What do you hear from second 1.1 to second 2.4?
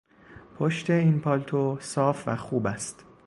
پالتو صاف و